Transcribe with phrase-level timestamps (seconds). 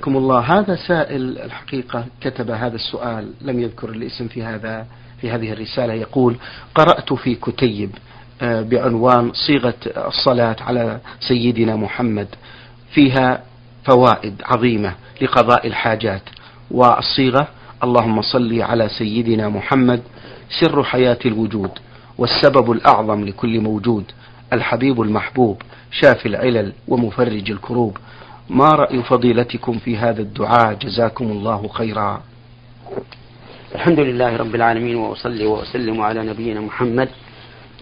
[0.00, 4.86] حياكم الله هذا سائل الحقيقة كتب هذا السؤال لم يذكر الاسم في هذا
[5.20, 5.92] في هذه الرسالة.
[5.92, 6.36] يقول
[6.74, 7.90] قرأت في كتيب
[8.42, 12.28] آه، بعنوان صيغة الصلاة على سيدنا محمد
[12.94, 13.42] فيها
[13.84, 16.22] فوائد عظيمة لقضاء الحاجات
[16.70, 17.48] والصيغة
[17.84, 20.02] اللهم صل على سيدنا محمد
[20.60, 21.70] سر حياة الوجود
[22.18, 24.04] والسبب الأعظم لكل موجود
[24.52, 27.98] الحبيب المحبوب شافي العلل ومفرج الكروب
[28.50, 32.22] ما رأي فضيلتكم في هذا الدعاء؟ جزاكم الله خيرا.
[33.74, 37.08] الحمد لله رب العالمين وأصلي وأسلم على نبينا محمد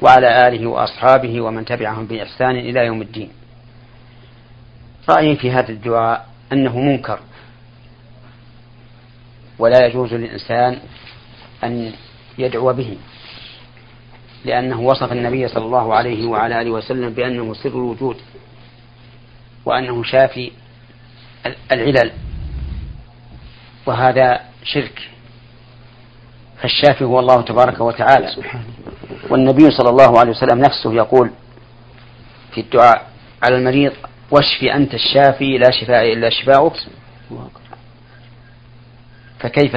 [0.03, 3.29] وعلى آله وأصحابه ومن تبعهم بإحسان إلى يوم الدين.
[5.09, 7.19] رأيي في هذا الدعاء أنه منكر
[9.59, 10.79] ولا يجوز للإنسان
[11.65, 11.93] أن
[12.39, 12.97] يدعو به
[14.45, 18.17] لأنه وصف النبي صلى الله عليه وعلى آله وسلم بأنه سر الوجود.
[19.65, 20.53] وأنه شافي
[21.73, 22.13] العلل
[23.87, 25.09] وهذا شرك.
[26.63, 28.37] فالشافي هو الله تبارك وتعالى.
[29.31, 31.31] والنبي صلى الله عليه وسلم نفسه يقول
[32.55, 33.07] في الدعاء
[33.43, 33.93] على المريض
[34.31, 36.77] واشف أنت الشافي لا شفاء إلا شفاؤك.
[39.41, 39.77] فكيف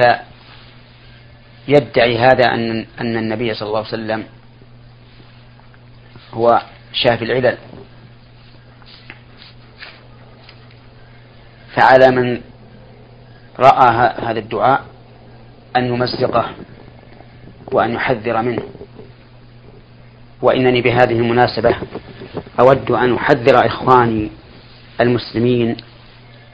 [1.68, 4.24] يدعي هذا أن أن النبي صلى الله عليه وسلم
[6.34, 6.62] هو
[6.92, 7.58] شافي العلل؟
[11.74, 12.40] فعلى من
[13.58, 14.84] رأى هذا الدعاء
[15.76, 16.50] أن يمزقه
[17.72, 18.62] وأن يحذر منه.
[20.42, 21.76] وإنني بهذه المناسبة
[22.60, 24.30] أود أن أحذر إخواني
[25.00, 25.76] المسلمين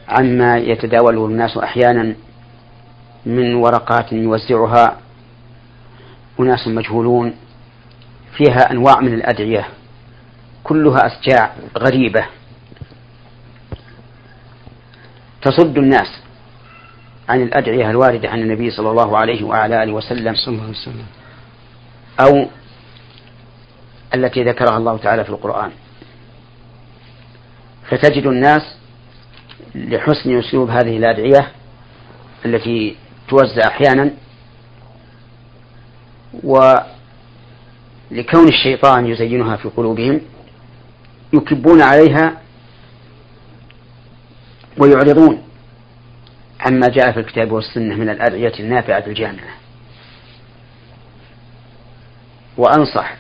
[0.09, 2.15] عما يتداوله الناس أحيانا
[3.27, 4.97] من ورقات يوزعها
[6.41, 7.35] أناس مجهولون
[8.37, 9.69] فيها أنواع من الأدعية
[10.65, 12.25] كلها أشجاع غريبة.
[15.45, 16.21] تصد الناس
[17.29, 21.07] عن الأدعية الواردة عن النبي صلى الله عليه وعلى آله وسلم صلى الله عليه وسلم.
[22.21, 22.49] أو
[24.15, 25.71] التي ذكرها الله تعالى في القرآن.
[27.91, 28.63] فتجد الناس
[29.75, 31.49] لحسن أسلوب هذه الأدعية
[32.47, 32.97] التي
[33.29, 34.11] توزع أحيانا
[36.43, 36.89] ولكون
[38.49, 40.21] الشيطان يزينها في قلوبهم
[41.33, 42.44] يكبون عليها
[44.79, 45.43] ويعرضون.
[46.61, 49.55] عما جاء في الكتاب والسنة من الأدعية النافعة الجامعة.
[52.57, 53.17] وأنصح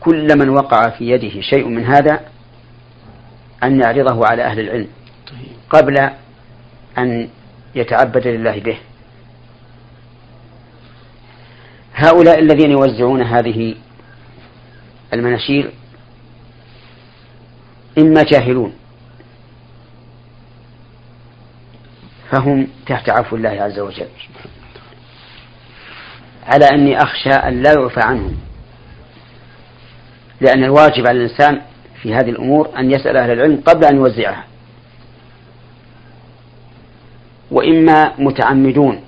[0.00, 2.20] كل من وقع في يده شيء من هذا
[3.62, 4.88] أن يعرضه على أهل العلم
[5.70, 6.10] قبل
[6.98, 7.28] أن
[7.74, 8.78] يتعبد لله به.
[11.94, 13.74] هؤلاء الذين يوزعون هذه
[15.12, 15.70] المناشير
[17.98, 18.72] إما جاهلون
[22.34, 24.08] فهم تحت عفو الله عز وجل.
[26.46, 28.36] على أني أخشى أن لا يعفى عنهم.
[30.40, 31.60] لأن الواجب على الإنسان
[32.02, 34.44] في هذه الأمور أن يسأل أهل العلم قبل أن يوزعها.
[37.50, 39.00] وإما متعمدون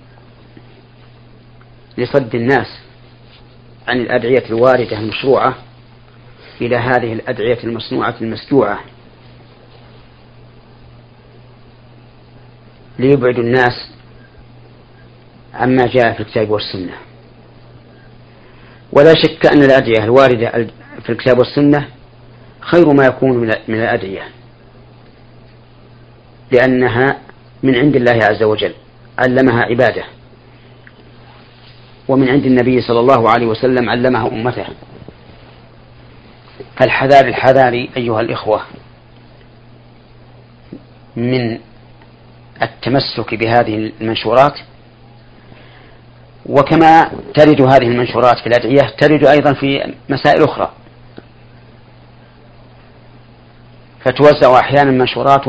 [1.98, 2.80] لصد الناس
[3.88, 5.54] عن الأدعية الواردة المشروعة
[6.60, 8.80] إلى هذه الأدعية المصنوعة المسجوعة.
[12.98, 13.90] ليبعد الناس
[15.54, 16.92] عما جاء في الكتاب والسنة.
[18.92, 20.50] ولا شك أن الأدعية الواردة
[21.02, 21.88] في الكتاب والسنة
[22.60, 23.36] خير ما يكون
[23.68, 24.22] من الأدعية
[26.52, 27.18] لأنها
[27.62, 28.74] من عند الله عز وجل
[29.18, 30.04] علمها عباده.
[32.08, 34.66] ومن عند النبي صلى الله عليه وسلم علمها أمته.
[36.76, 38.62] فالحذار الحذار أيها الإخوة
[41.16, 41.58] من
[42.62, 44.58] التمسك بهذه المنشورات
[46.46, 50.72] وكما ترد هذه المنشورات في الأدعية ترد أيضا في مسائل أخرى.
[54.04, 55.44] فتوزع أحيانا منشورات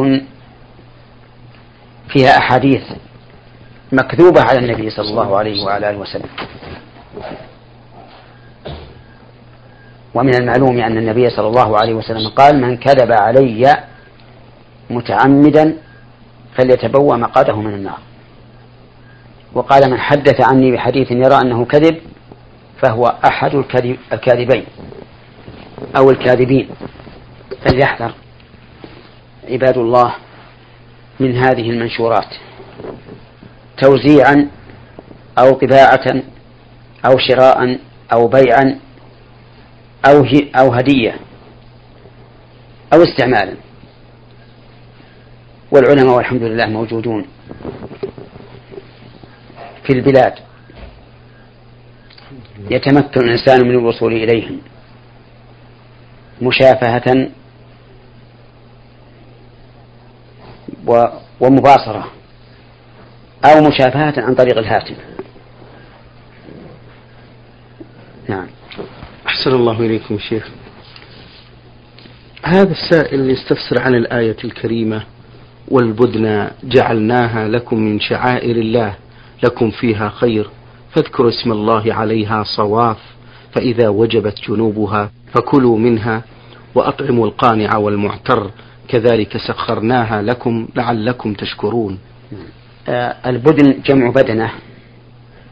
[2.09, 2.83] فيها أحاديث
[3.91, 6.29] مكذوبة على النبي صلى الله عليه وعلى آله وسلم.
[10.13, 13.83] ومن المعلوم أن النبي صلى الله عليه وسلم قال من كذب علي
[14.89, 15.77] متعمدا
[16.57, 17.99] فليتبوأ مقاده من النار.
[19.53, 21.97] وقال من حدث عني بحديث يرى أنه كذب
[22.83, 23.55] فهو أحد
[24.13, 24.65] الكاذبين
[25.97, 26.69] أو الكاذبين.
[27.65, 28.13] فليحذر
[29.49, 30.15] عباد الله
[31.19, 32.35] من هذه المنشورات.
[33.81, 34.49] توزيعا
[35.39, 36.23] أو طباعة
[37.05, 37.79] أو شراء
[38.13, 38.79] أو بيعا
[40.09, 40.25] أو
[40.55, 41.19] أو هدية
[42.93, 43.66] أو استعمالا.
[45.71, 47.25] والعلماء والحمد لله موجودون
[49.83, 50.33] في البلاد.
[52.69, 54.61] يتمكن الإنسان من الوصول إليهم
[56.41, 57.29] مشافهة
[61.39, 62.11] ومباصرة
[63.45, 64.97] أو مشافهة عن طريق الهاتف.
[68.29, 68.47] نعم.
[69.27, 70.49] أحسن الله إليكم شيخ.
[72.43, 75.03] هذا السائل يستفسر عن الآية الكريمة
[75.67, 78.95] والبدن جعلناها لكم من شعائر الله
[79.43, 80.49] لكم فيها خير
[80.91, 82.97] فاذكروا اسم الله عليها صواف
[83.51, 86.23] فإذا وجبت جنوبها فكلوا منها
[86.75, 88.51] وأطعموا القانع والمعتر
[88.87, 91.99] كذلك سخرناها لكم لعلكم تشكرون.
[92.89, 94.51] آه، البدن جمع بدنة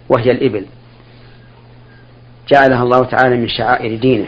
[0.10, 0.66] وهي الإبل.
[2.52, 4.28] جعلها الله تعالى من شعائر دينه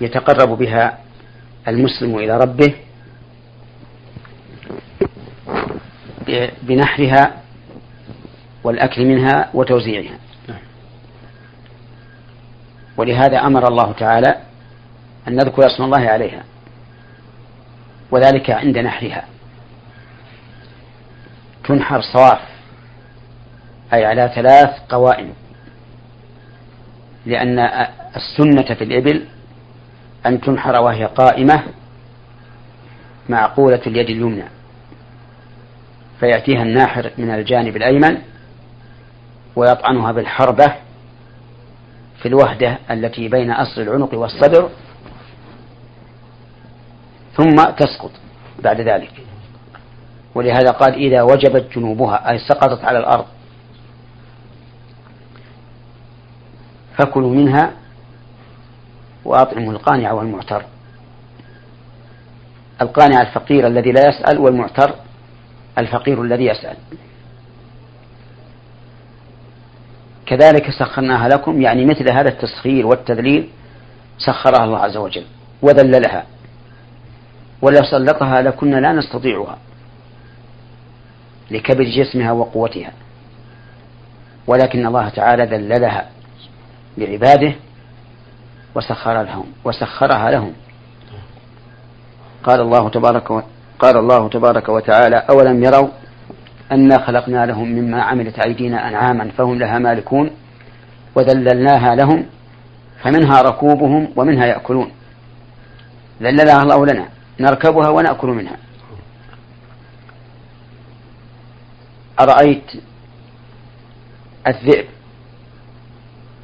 [0.00, 0.98] يتقرب بها
[1.68, 2.74] المسلم إلى ربه
[6.62, 7.42] بنحرها
[8.64, 10.18] والأكل منها وتوزيعها.
[12.96, 14.34] ولهذا أمر الله تعالى
[15.28, 16.44] أن نذكر اسم الله عليها
[18.10, 19.24] وذلك عند نحرها.
[21.64, 22.40] تنحر صواف
[23.92, 25.32] أي على ثلاث قوائم.
[27.26, 27.58] لأن
[28.16, 29.24] السنة في الإبل
[30.26, 31.62] أن تنحر وهي قائمة
[33.28, 34.44] معقولة اليد اليمنى.
[36.20, 38.18] فيأتيها الناحر من الجانب الأيمن
[39.56, 40.74] ويطعنها بالحربة
[42.22, 44.70] في الوهدة التي بين أصل العنق والصدر
[47.36, 48.10] ثم تسقط
[48.62, 49.12] بعد ذلك.
[50.34, 53.26] ولهذا قال إذا وجبت جنوبها أي سقطت على الأرض
[56.96, 57.72] فكلوا منها
[59.24, 60.64] وأطعموا القانع والمعتر.
[62.82, 64.94] القانع الفقير الذي لا يسأل والمعتر
[65.78, 66.76] الفقير الذي يسأل.
[70.26, 73.48] كذلك سخرناها لكم يعني مثل هذا التسخير والتذليل
[74.18, 75.24] سخرها الله عز وجل
[75.62, 76.26] وذللها
[77.62, 79.58] ولو سلطها لكنا لا نستطيعها
[81.50, 82.92] لكبر جسمها وقوتها.
[84.46, 86.10] ولكن الله تعالى ذللها
[86.98, 87.54] لعباده
[88.74, 90.52] وسخر لهم وسخرها لهم.
[92.44, 93.40] قال الله تبارك و...
[93.78, 95.88] قال الله تبارك وتعالى أولم يروا
[96.72, 100.30] أنا خلقنا لهم مما عملت أيدينا أنعاما فهم لها مالكون
[101.14, 102.26] وذللناها لهم
[103.02, 104.90] فمنها ركوبهم ومنها يأكلون.
[106.22, 107.08] ذللها الله لنا
[107.40, 108.56] نركبها ونأكل منها.
[112.20, 112.72] أرأيت
[114.46, 114.86] الذئب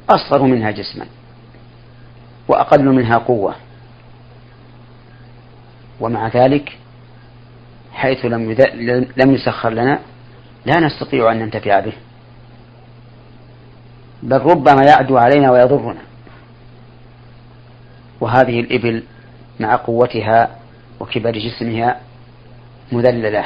[0.09, 1.05] أصغر منها جسما
[2.47, 3.55] وأقل منها قوة
[5.99, 6.77] ومع ذلك
[7.95, 8.55] حيث لم
[9.17, 9.99] لم يسخر لنا
[10.65, 11.93] لا نستطيع أن ننتفع به.
[14.23, 16.01] بل ربما يعدو علينا ويضرنا.
[18.21, 19.03] وهذه الإبل
[19.59, 20.49] مع قوتها
[20.99, 21.99] وكبر جسمها
[22.91, 23.45] مذللة.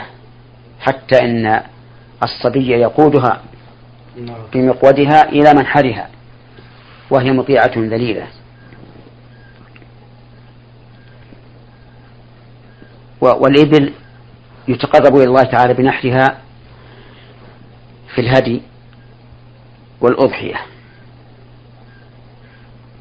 [0.80, 1.62] حتى إن
[2.24, 3.42] الصبي يقودها
[4.54, 6.10] بمقودها إلى منحرها
[7.10, 8.28] وهي مطيعة ذليلة.
[13.22, 13.94] والإبل
[14.70, 16.38] يتقرب إلى الله تعالى بنحرها
[18.16, 18.62] في الهدي
[20.02, 20.56] والأضحية.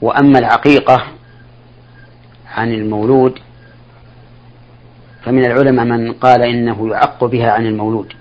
[0.03, 1.05] وأما العقيقة
[2.47, 3.39] عن المولود
[5.25, 8.13] فمن العلماء من قال إنه يعق بها عن المولود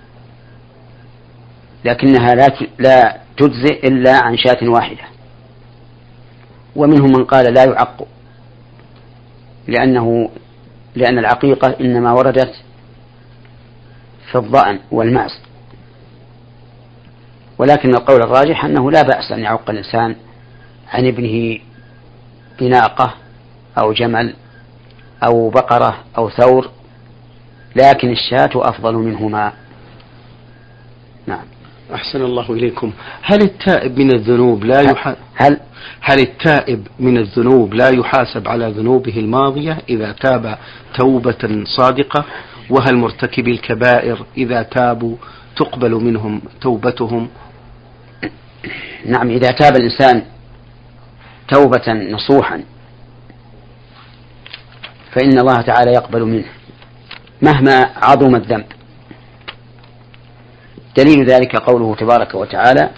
[1.86, 2.48] لكنها لا
[2.80, 5.04] لا تجزئ إلا عن شاة واحدة.
[6.76, 8.08] ومنهم من قال لا يعق
[9.68, 10.30] لأنه
[10.96, 12.56] لأن العقيقة إنما وردت
[14.32, 15.40] في الضأن والمعز
[17.58, 20.16] ولكن القول الراجح أنه لا بأس أن يعق الإنسان
[20.94, 21.60] عن ابنه
[22.60, 23.14] بناقة
[23.78, 24.34] أو جمل
[25.24, 26.70] أو بقرة أو ثور
[27.76, 29.54] لكن الشاة أفضل منهما.
[31.28, 31.46] نعم.
[31.94, 32.92] أحسن الله إليكم.
[33.22, 35.60] هل التائب من الذنوب لا يحاسب هل
[36.02, 40.58] هل التائب من الذنوب لا يحاسب على ذنوبه الماضية إذا تاب
[40.96, 42.26] توبة صادقة؟
[42.70, 45.16] وهل مرتكبي الكبائر إذا تابوا
[45.56, 47.30] تقبل منهم توبتهم؟
[49.06, 50.24] نعم إذا تاب الإنسان
[51.48, 52.64] توبة نصوحا
[55.12, 56.46] فإن الله تعالى يقبل منه
[57.42, 58.66] مهما عظم الذنب.
[60.98, 62.90] دليل ذلك قوله تبارك وتعالى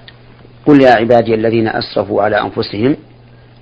[0.66, 2.96] قل يا عبادي الذين أسرفوا على أنفسهم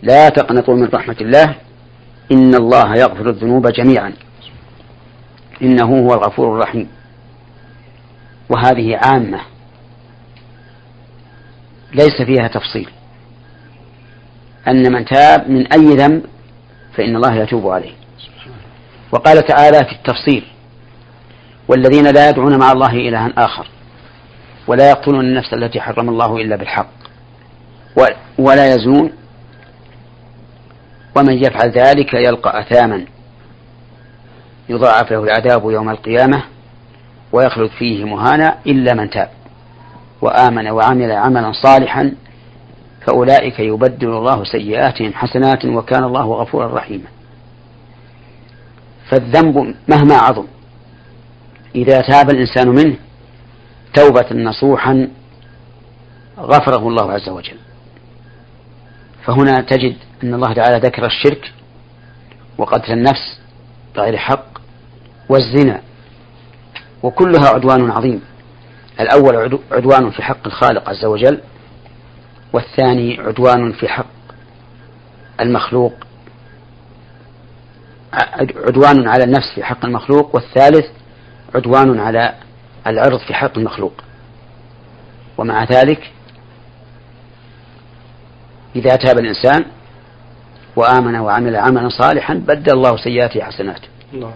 [0.01, 1.55] لا تقنطوا من رحمة الله
[2.31, 4.13] إن الله يغفر الذنوب جميعا.
[5.61, 6.89] إنه هو الغفور الرحيم.
[8.49, 9.39] وهذه عامة
[11.93, 12.89] ليس فيها تفصيل.
[14.67, 16.23] أن من تاب من أي ذنب
[16.93, 17.93] فإن الله يتوب عليه.
[19.11, 20.43] وقال تعالى في التفصيل
[21.67, 23.67] والذين لا يدعون مع الله إلها آخر
[24.67, 26.89] ولا يقتلون النفس التي حرم الله إلا بالحق
[28.37, 29.11] ولا يزنون.
[31.17, 33.05] ومن يفعل ذلك يلقى أثاما.
[34.69, 36.43] يضاعف له العذاب يوم القيامة
[37.31, 39.29] ويخلد فيه مهانا إلا من تاب.
[40.21, 42.11] وآمن وعمل عملا صالحا
[43.05, 47.07] فأولئك يبدل الله سيئاتهم حسنات وكان الله غفورا رحيما.
[49.09, 50.45] فالذنب مهما عظم
[51.75, 52.95] إذا تاب الإنسان منه
[53.93, 55.07] توبة نصوحا
[56.39, 57.57] غفره الله عز وجل.
[59.25, 61.53] فهنا تجد أن الله تعالى ذكر الشرك
[62.57, 63.39] وقتل النفس
[63.95, 64.56] بغير حق
[65.29, 65.81] والزنا.
[67.03, 68.21] وكلها عدوان عظيم.
[68.99, 71.41] الأول عدوان في حق الخالق عز وجل
[72.53, 74.05] والثاني عدوان في حق
[75.41, 75.93] المخلوق.
[78.55, 80.85] عدوان على النفس في حق المخلوق والثالث
[81.55, 82.35] عدوان على
[82.87, 83.93] العرض في حق المخلوق.
[85.37, 86.11] ومع ذلك
[88.75, 89.65] إذا تاب الإنسان
[90.75, 93.81] وآمن وعمل عملا صالحا بدل الله سيئاته حسنات
[94.13, 94.33] الله.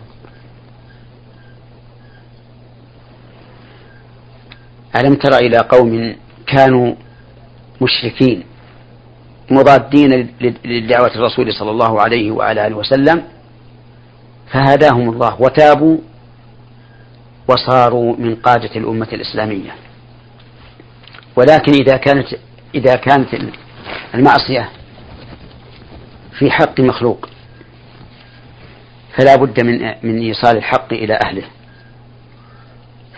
[4.96, 6.16] ألم تر إلى قوم
[6.48, 6.96] كانوا
[7.82, 8.44] مشركين
[9.52, 10.30] مضادين
[10.66, 13.24] لدعوة الرسول صلى الله عليه وعلى آله وسلم
[14.52, 15.98] فهداهم الله وتابوا
[17.48, 19.76] وصاروا من قادة الأمة الإسلامية.
[21.36, 22.28] ولكن إذا كانت
[22.76, 23.28] إذا كانت
[24.16, 24.70] المعصية
[26.40, 27.30] في حق مخلوق
[29.18, 31.44] فلا بد من من إيصال الحق إلى أهله.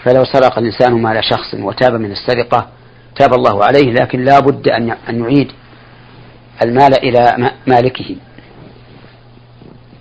[0.03, 2.67] فلو سرق الإنسان مال شخص وتاب من السرقة
[3.15, 5.51] تاب الله عليه لكن لا بد أن يعيد
[6.63, 8.15] المال إلى مالكه.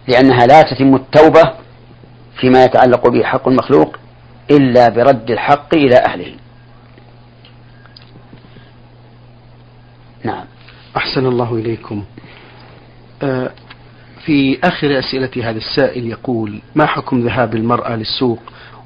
[0.09, 1.53] لأنها لا تتم التوبة
[2.41, 3.97] فيما يتعلق به حق المخلوق
[4.51, 6.35] إلا برد الحق إلى أهله.
[10.25, 10.45] نعم.
[10.97, 12.05] أحسن الله إليكم.
[13.23, 13.51] آه،
[14.25, 18.41] في آخر أسئلة هذا السائل يقول ما حكم ذهاب المرأة للسوق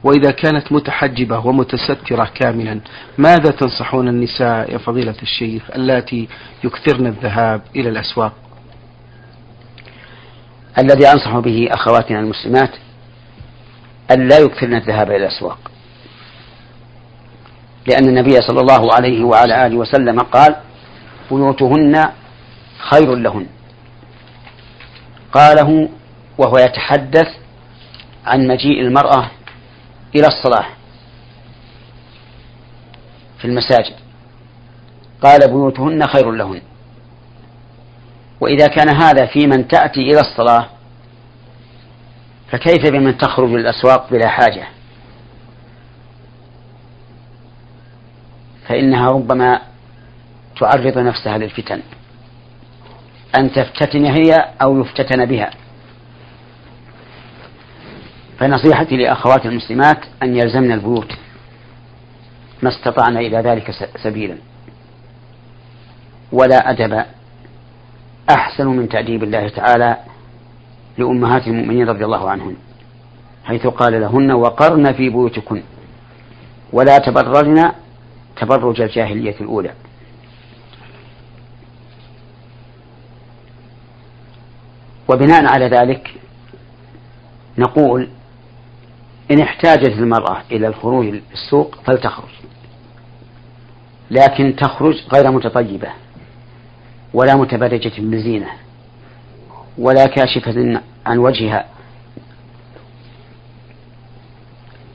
[0.07, 2.81] وإذا كانت متحجبة ومتسترة كاملا
[3.19, 6.29] ماذا تنصحون النساء يا فضيلة الشيخ اللاتي
[6.65, 8.33] يكثرن الذهاب إلى الأسواق؟
[10.79, 12.71] الذي أنصح به أخواتنا المسلمات
[14.11, 15.59] أن لا يكثرن الذهاب إلى الأسواق.
[17.87, 20.57] لأن النبي صلى الله عليه وعلى آله وسلم قال
[21.31, 22.05] بيوتهن
[22.79, 23.47] خير لهن.
[25.33, 25.89] قاله
[26.39, 27.29] وهو يتحدث
[28.27, 29.31] عن مجيء المرأة
[30.19, 30.67] إلى الصلاة
[33.39, 33.95] في المساجد.
[35.23, 36.61] قال بيوتهن خير لهن.
[38.41, 40.67] وإذا كان هذا في من تأتي إلى الصلاة
[42.51, 44.69] فكيف بمن تخرج للأسواق بلا حاجة؟
[48.69, 49.61] فإنها ربما
[50.61, 51.83] تعرض نفسها للفتن.
[53.39, 55.51] أن تفتتن هي أو يفتتن بها.
[58.39, 61.13] فنصيحتي لأخوات المسلمات أن يلزمن البيوت
[62.63, 63.71] ما استطعن إلى ذلك
[64.03, 64.37] سبيلا.
[66.33, 67.05] ولا أدب
[68.31, 69.97] أحسن من تأديب الله تعالى
[70.99, 72.57] لأمهات المؤمنين رضي الله عنهن
[73.45, 75.63] حيث قال لهن وقرن في بيوتكن
[76.73, 77.73] ولا تبررن
[78.37, 79.73] تبرج الجاهلية الأولى.
[85.09, 86.15] وبناء على ذلك
[87.59, 88.09] نقول
[89.31, 92.29] إن احتاجت المرأة إلى الخروج للسوق فلتخرج.
[94.11, 95.89] لكن تخرج غير متطيبة
[97.15, 98.51] ولا متبرجة بزينة
[99.79, 101.67] ولا كاشفة عن وجهها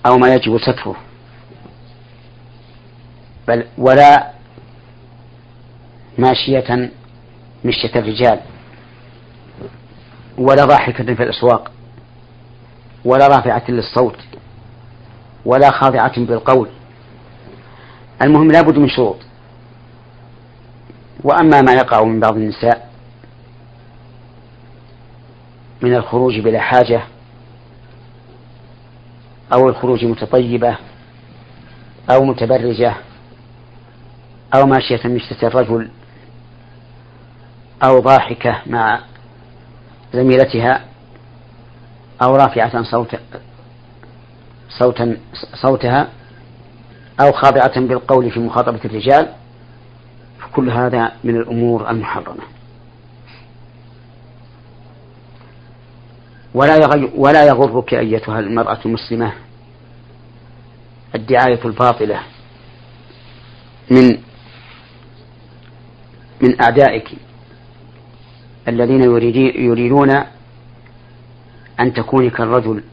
[0.06, 0.96] أو ما يجب ستره.
[3.48, 4.32] بل ولا
[6.18, 6.92] ماشية
[7.66, 8.40] مشية الرجال
[10.38, 11.71] ولا ضاحكة في الأسواق.
[13.06, 14.18] ولا رافعة للصوت
[15.46, 16.70] ولا خاضعة بالقول.
[18.22, 19.18] المهم لا بد من شروط.
[21.24, 22.90] وأما ما يقع من بعض النساء
[25.82, 27.02] من الخروج بلا حاجة
[29.54, 30.78] أو الخروج متطيبة
[32.10, 32.96] أو متبرجة
[34.56, 35.90] أو ماشية مشتة الرجل
[37.84, 39.00] أو ضاحكة مع
[40.14, 40.86] زميلتها
[42.22, 43.16] أو رافعة صوت
[44.70, 45.18] صوتا
[45.62, 46.10] صوتها
[47.20, 49.28] أو خاضعة بالقول في مخاطبة الرجال
[50.40, 52.44] فكل هذا من الأمور المحرمة.
[56.54, 59.34] ولا ولا يغرك أيتها المرأة المسلمة
[61.16, 62.20] الدعاية الباطلة
[63.92, 64.18] من
[66.42, 67.10] من أعدائك
[68.68, 69.02] الذين
[69.56, 70.24] يريدون
[71.82, 72.84] أن تكوني كالرجل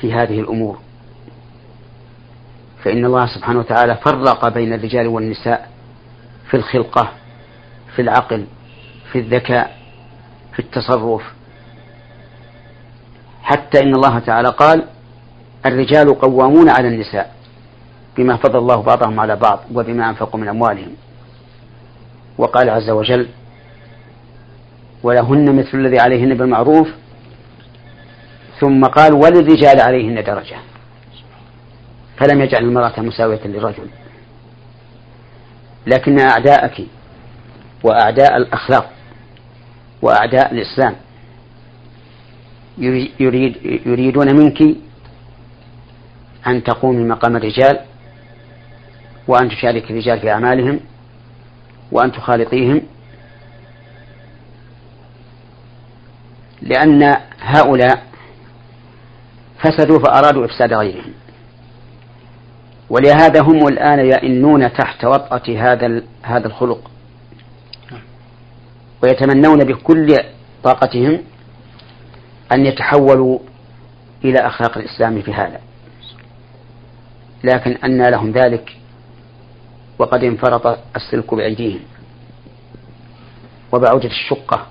[0.00, 0.78] في هذه الأمور.
[2.84, 5.70] فإن الله سبحانه وتعالى فرق بين الرجال والنساء
[6.50, 7.08] في الخلقة
[7.96, 8.46] في العقل
[9.12, 9.78] في الذكاء
[10.52, 11.22] في التصرف.
[13.42, 14.84] حتى إن الله تعالى قال
[15.66, 17.34] الرجال قوامون على النساء
[18.16, 20.92] بما فضل الله بعضهم على بعض وبما أنفقوا من أموالهم.
[22.38, 23.28] وقال عز وجل
[25.02, 26.88] ولهن مثل الذي عليهن بالمعروف.
[28.60, 30.56] ثم قال وللرجال عليهن درجة.
[32.16, 33.86] فلم يجعل المرأة مساوية للرجل.
[35.86, 36.86] لكن أعداءك
[37.84, 38.90] وأعداء الأخلاق
[40.02, 40.94] وأعداء الإسلام
[43.20, 43.56] يريد
[43.86, 44.76] يريدون منك
[46.46, 47.80] أن تقومي مقام الرجال
[49.28, 50.80] وأن تشارك الرجال في أعمالهم
[51.92, 52.82] وأن تخالطيهم
[56.62, 58.02] لأن هؤلاء
[59.58, 61.12] فسدوا فأرادوا إفساد غيرهم.
[62.90, 66.90] ولهذا هم الآن يئنون تحت وطأة هذا هذا الخلق.
[69.02, 70.16] ويتمنون بكل
[70.64, 71.22] طاقتهم
[72.52, 73.38] أن يتحولوا
[74.24, 75.60] إلى أخلاق الإسلام في هذا.
[77.44, 78.76] لكن أنى لهم ذلك
[79.98, 81.80] وقد انفرط السلك بأيديهم.
[83.72, 84.66] وبعودة الشقة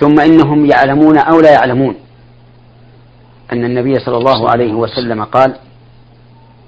[0.00, 1.96] ثم إنهم يعلمون أو لا يعلمون.
[3.52, 5.56] أن النبي صلى الله عليه وسلم قال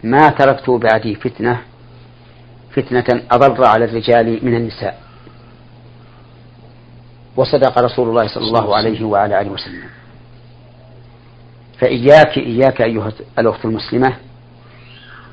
[0.04, 1.60] ما تركت بعدي فتنة
[2.70, 5.00] فتنة أضر على الرجال من النساء.
[7.36, 9.88] وصدق رسول الله صلى الله عليه وعلى آله وسلم.
[11.78, 14.16] فإياك إياك أيها الأخت المسلمة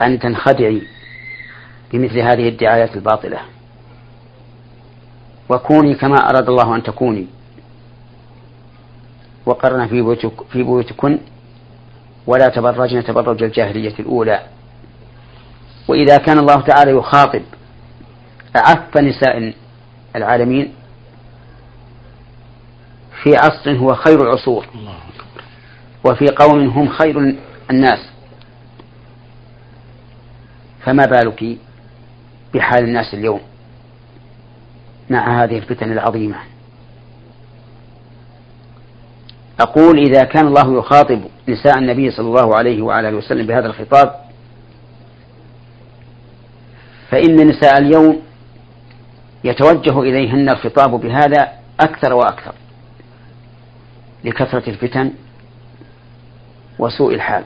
[0.01, 0.81] أن تنخدعي
[1.93, 3.39] بمثل هذه الدعايات الباطلة.
[5.49, 7.27] وكوني كما أراد الله أن تكوني.
[9.47, 11.19] وقرن في في بيوتكن.
[12.27, 14.41] ولا تبرجن تبرج الجاهلية الأولى.
[15.87, 17.41] وإذا كان الله تعالى يخاطب
[18.55, 19.53] أعف نساء
[20.15, 20.73] العالمين
[23.23, 24.65] في عصر هو خير العصور.
[26.03, 27.35] وفي قوم هم خير
[27.71, 27.99] الناس.
[30.85, 31.57] فما بالك
[32.53, 33.41] بحال الناس اليوم
[35.09, 36.37] مع هذه الفتن العظيمة؟
[39.59, 44.15] أقول إذا كان الله يخاطب نساء النبي صلى الله عليه وعلى آله وسلم بهذا الخطاب
[47.09, 48.21] فإن نساء اليوم
[49.43, 51.47] يتوجه إليهن الخطاب بهذا
[51.79, 52.53] أكثر وأكثر
[54.23, 55.11] لكثرة الفتن
[56.79, 57.43] وسوء الحال.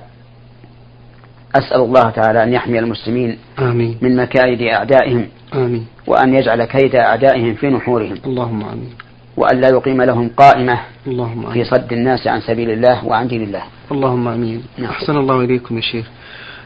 [1.56, 3.97] أسأل الله تعالى أن يحمي المسلمين آمين.
[4.02, 5.88] من مكائد أعدائهم آمين.
[6.08, 8.17] وأن يجعل كيد أعدائهم في نحورهم.
[8.26, 8.93] اللهم آمين.
[9.38, 11.54] وأن لا يقيم لهم قائمة اللهم آمين.
[11.54, 13.63] في صد الناس عن سبيل الله وعن دين الله.
[13.91, 14.63] اللهم آمين.
[14.78, 14.89] نعم.
[14.89, 16.08] أحسن الله إليكم يا شيخ.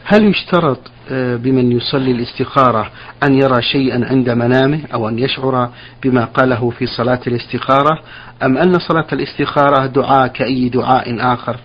[0.04, 0.78] هل يشترط
[1.10, 2.90] آه، بمن يصلي الاستخارة
[3.22, 5.70] أن يرى شيئا عند منامه أو أن يشعر
[6.02, 8.00] بما قاله في صلاة الاستخارة
[8.42, 11.56] أم أن صلاة الاستخارة دعاء كأي دعاء آخر؟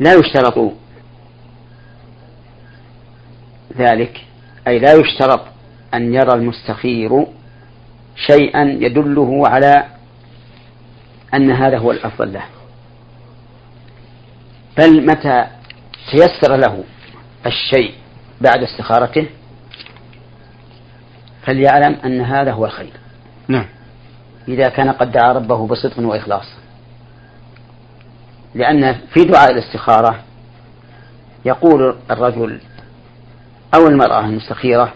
[0.00, 0.72] لا يشترط
[3.78, 4.20] ذلك.
[4.68, 5.40] أي لا يشترط
[5.94, 7.26] أن يرى المستخير
[8.16, 9.84] شيئا يدله على
[11.34, 12.44] أن هذا هو الأفضل له.
[14.78, 15.46] بل متى
[16.10, 16.84] تيسر له
[17.46, 17.94] الشيء
[18.40, 19.26] بعد استخارته؟
[21.46, 22.92] فليعلم أن هذا هو الخير.
[23.48, 23.66] نعم.
[24.48, 26.46] إذا كان قد دعا ربه بصدق وإخلاص.
[28.54, 30.18] لأن في دعاء الاستخارة
[31.44, 32.60] يقول الرجل
[33.74, 34.92] أو المرأة المستخيرة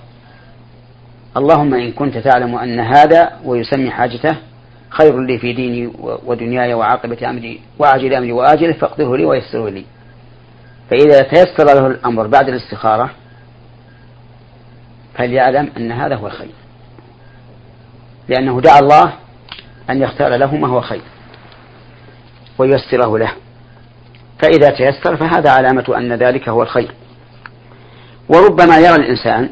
[1.36, 4.36] اللهم إن كنت تعلم أن هذا ويسمي حاجته
[4.90, 9.84] خير لي في ديني ودنياي وعاقبة أمري وعاجل أمري وآجله فاقدره لي ويسره لي.
[10.90, 13.10] فإذا تيسر له الأمر بعد الاستخارة
[15.14, 16.54] فليعلم أن هذا هو الخير.
[18.28, 19.12] لأنه دعا الله
[19.90, 21.02] أن يختار له ما هو خير
[22.58, 23.32] وييسره له.
[24.38, 26.94] فإذا تيسر فهذا علامة أن ذلك هو الخير.
[28.28, 29.50] وربما يرى الإنسان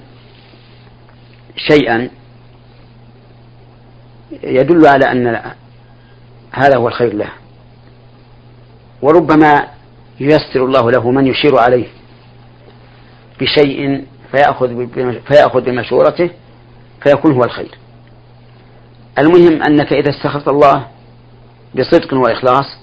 [1.58, 2.10] شيئا
[4.42, 5.52] يدل على أن
[6.52, 7.30] هذا هو الخير له
[9.02, 9.68] وربما
[10.20, 11.86] ييسر الله له من يشير عليه
[13.40, 14.86] بشيء فيأخذ
[15.20, 16.30] فيأخذ بمشورته
[17.04, 17.70] فيكون هو الخير.
[19.18, 20.86] المهم أنك إذا استخرت الله
[21.74, 22.78] بصدق وإخلاص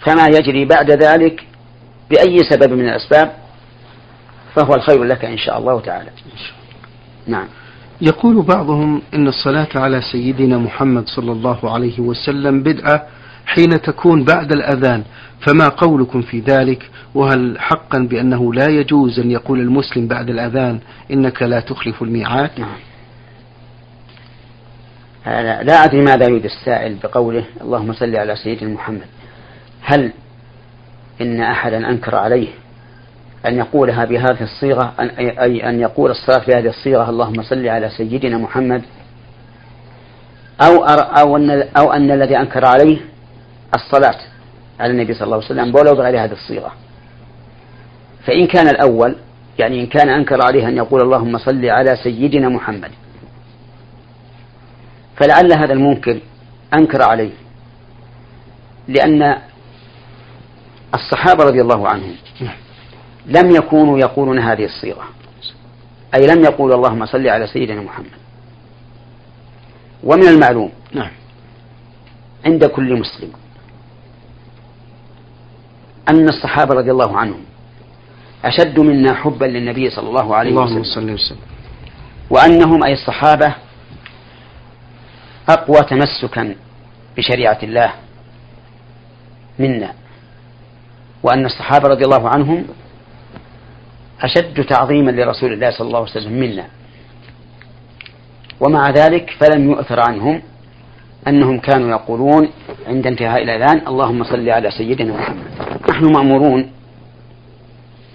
[0.00, 1.46] فما يجري بعد ذلك
[2.10, 3.32] بأي سبب من الأسباب
[4.54, 6.10] فهو الخير لك إن شاء الله تعالى.
[7.26, 7.48] نعم.
[8.06, 13.06] يقول بعضهم إن الصلاة على سيدنا محمد صلى الله عليه وسلم بدعة
[13.46, 15.02] حين تكون بعد الأذان
[15.40, 21.42] فما قولكم في ذلك؟ وهل حقا بأنه لا يجوز أن يقول المسلم بعد الأذان إنك
[21.42, 22.76] لا تخلف الميعاد؟ نعم.
[25.62, 29.06] لا أدري ماذا يريد السائل بقوله اللهم صل على سيدنا محمد.
[29.82, 30.12] هل
[31.20, 32.48] إن أحدا أنكر عليه
[33.46, 38.82] أن يقولها بهذه الصيغة أي أن يقول الصلاة بهذه الصيغة اللهم صل على سيدنا محمد
[40.60, 42.98] أو أو أن أو أن الذي أنكر عليه
[43.74, 44.18] الصلاة
[44.80, 46.72] على النبي صلى الله عليه وسلم ولو بغير هذه الصيغة.
[48.26, 49.16] فإن كان الأول
[49.58, 52.90] يعني إن كان أنكر عليه أن يقول اللهم صل على سيدنا محمد
[55.16, 56.20] فلعل هذا المنكر
[56.74, 57.30] أنكر عليه.
[58.88, 59.36] لأن
[60.94, 62.14] الصحابة رضي الله عنهم
[63.26, 65.04] لم يكونوا يقولون هذه الصيغة.
[66.14, 68.10] أي لم يقولوا اللهم صل على سيدنا محمد.
[70.04, 71.10] ومن المعلوم نعم.
[72.46, 73.32] عند كل مسلم
[76.08, 77.44] أن الصحابة رضي الله عنهم
[78.44, 81.14] أشد منا حبا للنبي صلى الله عليه اللهم وسلم.
[81.14, 81.38] وسلم.
[82.30, 83.54] وأنهم أي الصحابة
[85.48, 86.54] أقوى تمسكا
[87.16, 87.92] بشريعة الله
[89.58, 89.92] منا.
[91.22, 92.64] وأن الصحابة رضي الله عنهم
[94.22, 96.66] أشد تعظيما لرسول الله صلى الله عليه وسلم منا.
[98.60, 100.42] ومع ذلك فلم يؤثر عنهم
[101.28, 102.48] أنهم كانوا يقولون
[102.86, 105.44] عند انتهاء الأذان اللهم صل على سيدنا محمد.
[105.90, 106.70] نحن مأمورون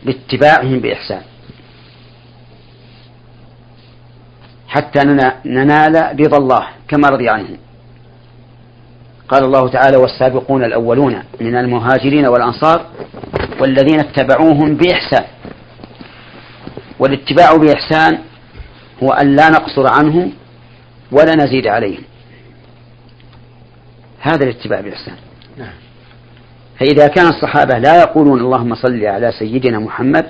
[0.06, 1.22] باتباعهم بإحسان.
[4.68, 5.00] حتى
[5.46, 7.58] ننال رضا الله كما رضي عنهم.
[9.30, 12.86] قال الله تعالى والسابقون الأولون من المهاجرين والأنصار
[13.60, 15.26] والذين اتبعوهم بإحسان.
[17.00, 18.20] والاتباع بإحسان
[19.04, 20.34] هو أن لا نقصر عنهم
[21.12, 22.04] ولا نزيد عليهم
[24.20, 25.16] هذا الاتباع بإحسان.
[25.58, 25.74] نعم.
[26.80, 30.26] فإذا كان الصحابة لا يقولون اللهم صل على سيدنا محمد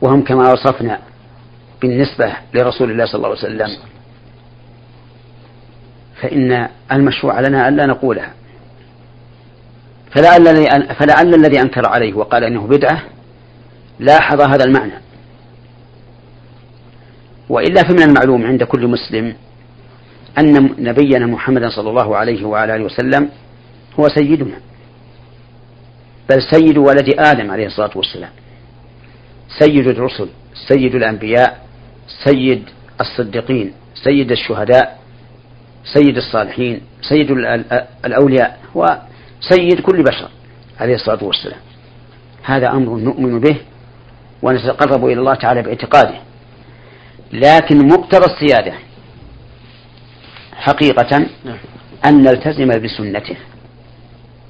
[0.00, 0.98] وهم كما وصفنا
[1.82, 3.78] بالنسبة لرسول الله صلى الله عليه وسلم
[6.22, 8.32] فإن المشروع لنا ألا نقولها.
[10.10, 13.02] فلعل الذي فلعل الذي أنكر عليه وقال إنه بدعة
[13.98, 15.00] لاحظ هذا المعنى.
[17.48, 19.34] وإلا فمن المعلوم عند كل مسلم
[20.38, 23.30] أن نبينا محمدا صلى الله عليه وعلى آله وسلم
[24.00, 24.60] هو سيدنا.
[26.30, 28.30] بل سيد ولد آدم عليه الصلاة والسلام.
[29.58, 30.28] سيد الرسل
[30.68, 31.66] سيد الأنبياء
[32.24, 32.64] سيد
[33.00, 34.98] الصديقين سيد الشهداء
[35.84, 37.30] سيد الصالحين سيد
[38.04, 40.30] الأولياء وسيد كل بشر
[40.80, 41.60] عليه الصلاة والسلام.
[42.42, 43.56] هذا أمر نؤمن به
[44.42, 46.14] ونتقرب إلى الله تعالى باعتقاده.
[47.32, 48.72] لكن مقتضى السيادة
[50.52, 51.58] حقيقة نعم.
[52.06, 53.36] أن نلتزم بسنته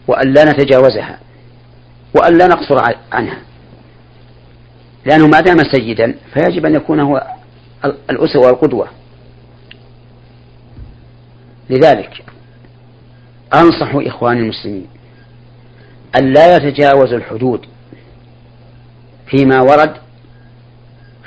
[0.09, 1.18] وأن لا نتجاوزها
[2.14, 3.38] وأن لا نقصر عنها.
[5.07, 7.27] لأنه ما دام سيدا فيجب أن يكون هو
[7.85, 8.88] الأسوة والقدوة.
[11.70, 12.25] لذلك
[13.55, 14.87] أنصح إخواني المسلمين
[16.18, 17.66] أن لا يتجاوزوا الحدود
[19.27, 19.93] فيما ورد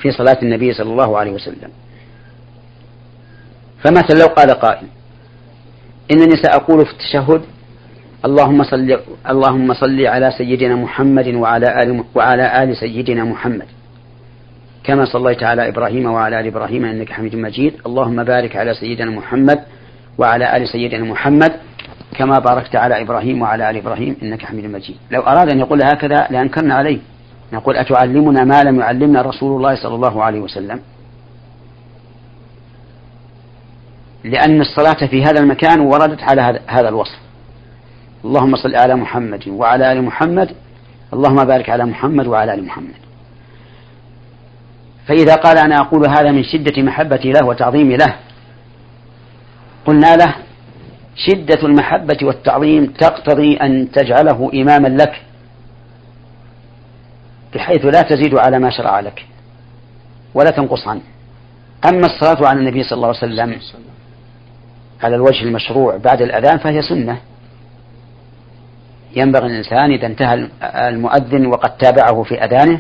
[0.01, 1.69] في صلاة النبي صلى الله عليه وسلم.
[3.83, 4.87] فمثلا لو قال قائل
[6.11, 7.41] إنني سأقول في التشهد
[8.25, 13.67] اللهم صل اللهم صل على سيدنا محمد وعلى آل وعلى آل سيدنا محمد.
[14.83, 17.73] كما صليت على إبراهيم وعلى آل إبراهيم إنك حميد مجيد.
[17.85, 19.59] اللهم بارك على سيدنا محمد
[20.17, 21.51] وعلى آل سيدنا محمد
[22.17, 24.95] كما باركت على إبراهيم وعلى آل إبراهيم إنك حميد مجيد.
[25.11, 26.99] لو أراد أن يقول هكذا لأنكرنا عليه.
[27.53, 30.79] نقول أتعلمنا ما لم يعلمنا رسول الله صلى الله عليه وسلم؟
[34.23, 37.19] لأن الصلاة في هذا المكان وردت على هذا الوصف.
[38.25, 40.49] اللهم صل على محمد وعلى آل محمد
[41.13, 42.95] اللهم بارك على محمد وعلى آل محمد.
[45.07, 48.15] فإذا قال أنا أقول هذا من شدة محبتي له وتعظيمي له
[49.85, 50.35] قلنا له
[51.15, 55.21] شدة المحبة والتعظيم تقتضي أن تجعله إماما لك.
[57.55, 59.25] بحيث لا تزيد على ما شرع لك
[60.33, 61.01] ولا تنقص عنه.
[61.89, 63.59] أما الصلاة على النبي صلى الله عليه وسلم
[65.03, 67.17] على الوجه المشروع بعد الأذان فهي سنة.
[69.15, 72.79] ينبغي الإنسان إذا انتهى المؤذن وقد تابعه في أذانه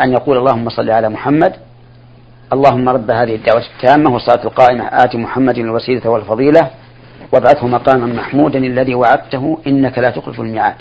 [0.00, 1.52] أن يقول اللهم صل على محمد
[2.52, 6.70] اللهم رب هذه الدعوة التامة والصلاة القائمة آت محمد الوسيلة والفضيلة
[7.32, 10.74] وابعثه مقاما محمودا الذي وعدته إنك لا تخلف الميعاد.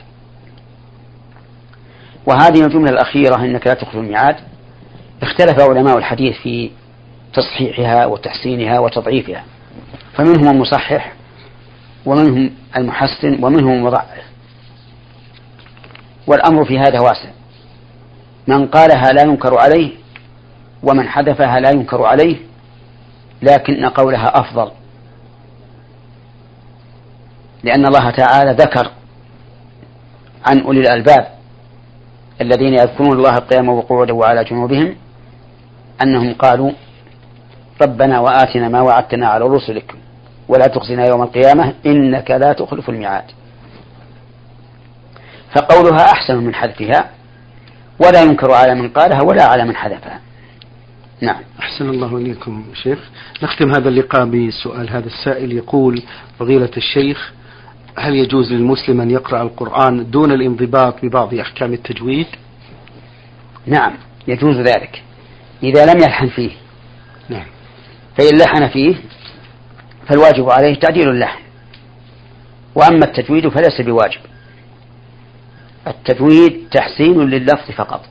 [2.26, 4.36] وهذه الجملة الأخيرة إنك لا تخلف الميعاد.
[5.22, 6.72] اختلف علماء الحديث في
[7.34, 9.44] تصحيحها وتحسينها وتضعيفها.
[10.14, 11.14] فمنهم المصحح
[12.06, 14.26] ومنهم المحسن ومنهم المضعف
[16.28, 17.30] والأمر في هذا واسع.
[18.48, 19.92] من قالها لا ينكر عليه
[20.84, 22.38] ومن حذفها لا ينكر عليه
[23.42, 24.72] لكن قولها أفضل.
[27.64, 28.92] لأن الله تعالى ذكر
[30.46, 31.36] عن أولي الألباب.
[32.42, 34.96] الذين يذكرون الله قياما وقعودا وعلى جنوبهم
[36.04, 36.72] أنهم قالوا
[37.82, 39.96] ربنا وآتنا ما وعدتنا على رسلك
[40.48, 43.24] ولا تخزنا يوم القيامة إنك لا تخلف الميعاد.
[45.56, 47.10] فقولها أحسن من حذفها
[48.00, 50.20] ولا ينكر على من قالها ولا على من حذفها.
[51.22, 51.42] نعم.
[51.60, 53.00] أحسن الله إليكم شيخ.
[53.44, 54.90] نختم هذا اللقاء بسؤال.
[54.90, 56.04] هذا السائل يقول
[56.40, 57.34] فضيلة الشيخ
[57.98, 62.28] هل يجوز للمسلم أن يقرأ القرآن دون الانضباط ببعض أحكام التجويد؟
[63.66, 63.94] نعم
[64.28, 65.04] يجوز ذلك
[65.64, 66.52] إذا لم يلحن فيه.
[67.30, 67.46] نعم.
[68.18, 68.96] فإن لحن فيه
[70.08, 71.40] فالواجب عليه تعديل اللحن.
[72.76, 74.22] وأما التجويد فليس بواجب.
[75.88, 78.02] التجويد تحسين لللفظ فقط.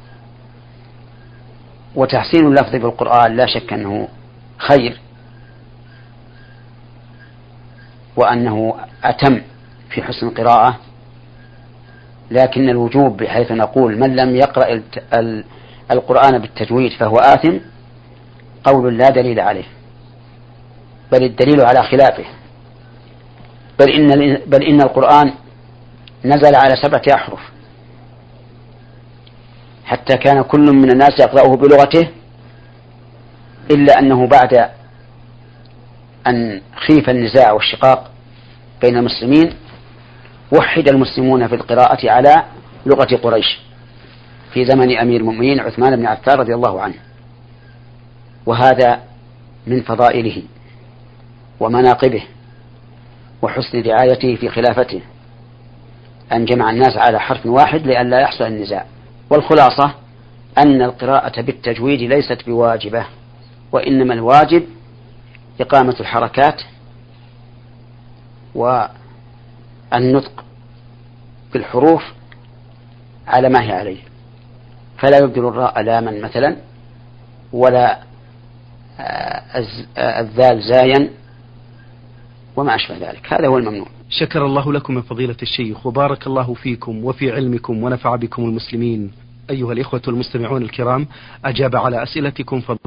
[1.95, 4.09] وتحسين اللفظ بالقرآن لا شك أنه
[4.59, 5.01] خير
[8.17, 9.41] وأنه أتم
[9.95, 10.79] في حسن القراءة
[12.31, 14.83] لكن الوجوب بحيث نقول من لم يقرأ
[15.91, 17.59] القرآن بالتجويد فهو آثم
[18.65, 19.65] قول لا دليل عليه
[21.13, 22.25] بل الدليل على خلافه.
[23.81, 25.33] بل إن بل إن القرآن
[26.25, 27.41] نزل على سبعة أحرف
[29.85, 32.09] حتى كان كل من الناس يقرأه بلغته
[33.71, 34.71] إلا أنه بعد
[36.27, 38.11] أن خيف النزاع والشقاق
[38.83, 39.55] بين المسلمين
[40.59, 42.45] وحد المسلمون في القراءة على
[42.87, 43.59] لغة قريش.
[44.53, 46.95] في زمن أمير المؤمنين عثمان بن عفان رضي الله عنه.
[48.47, 49.01] وهذا
[49.67, 50.43] من فضائله
[51.61, 52.23] ومناقبه
[53.43, 55.01] وحسن رعايته في خلافته.
[56.33, 58.87] أن جمع الناس على حرف واحد لئلا يحصل النزاع.
[59.31, 59.95] والخلاصة
[60.59, 63.07] أن القراءة بالتجويد ليست بواجبة
[63.73, 64.65] وإنما الواجب
[65.61, 66.63] إقامة الحركات
[68.55, 70.44] والنطق
[71.55, 72.03] بالحروف
[73.27, 74.03] على ما هي عليه.
[74.99, 76.57] فلا يبدل الراء لاما مثلا
[77.53, 77.99] ولا
[79.01, 79.03] آه،
[79.97, 81.11] آه، الذال زايا
[82.57, 83.33] وما أشبه ذلك.
[83.33, 83.87] هذا هو الممنوع.
[84.11, 89.13] شكر الله لكم من فضيلة الشيخ وبارك الله فيكم وفي علمكم ونفع بكم المسلمين.
[89.51, 91.07] أيها الإخوة المستمعون الكرام
[91.45, 92.79] أجاب على أسئلتكم فضل